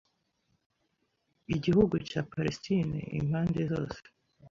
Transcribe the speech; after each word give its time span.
igihugu 1.55 1.95
cya 2.09 2.21
Palesitine 2.31 2.97
impande 3.19 3.61
zose 3.71 3.99